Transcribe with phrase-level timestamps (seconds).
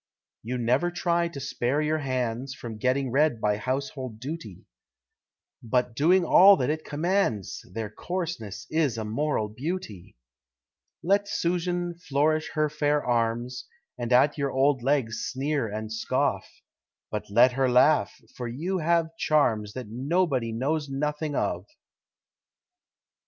[0.41, 4.65] You never try to spare your hands From getting red by household duty,
[5.61, 10.15] But doing all that it commands, Their coarseness is a moral beauty.
[11.03, 16.49] Let Susan flourish her fair arms, And at your old legs sneer and scoff,
[17.11, 21.67] But let her laugh, for you have charms That nobody knows nothing of.